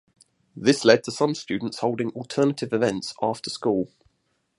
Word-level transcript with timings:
This 0.55 0.83
led 0.83 1.03
to 1.03 1.11
some 1.11 1.35
students 1.35 1.77
holding 1.77 2.09
alternative 2.13 2.73
events 2.73 3.13
after 3.21 3.51
school. 3.51 3.91